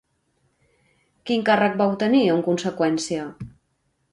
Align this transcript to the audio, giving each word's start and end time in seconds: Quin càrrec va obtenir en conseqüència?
Quin 1.29 1.45
càrrec 1.49 1.77
va 1.83 1.89
obtenir 1.91 2.25
en 2.37 2.41
conseqüència? 2.51 3.29